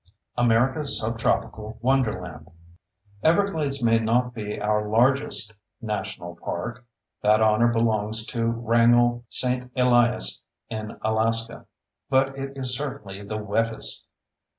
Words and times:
AMERICA'S 0.35 0.99
SUBTROPICAL 0.99 1.77
WONDERLAND 1.79 2.49
Everglades 3.21 3.83
may 3.83 3.99
not 3.99 4.33
be 4.33 4.59
our 4.59 4.89
largest 4.89 5.53
national 5.79 6.37
park 6.43 6.83
(that 7.21 7.39
honor 7.39 7.67
belongs 7.67 8.25
to 8.25 8.47
Wrangell 8.47 9.25
St. 9.29 9.71
Elias 9.75 10.41
in 10.71 10.97
Alaska), 11.03 11.67
but 12.09 12.35
it 12.35 12.57
is 12.57 12.75
certainly 12.75 13.21
the 13.21 13.37
wettest. 13.37 14.07